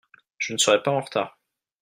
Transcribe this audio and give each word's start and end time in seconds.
Je 0.39 0.53
ne 0.53 0.57
serai 0.57 0.81
pas 0.81 0.89
en 0.89 0.99
retard. 1.01 1.37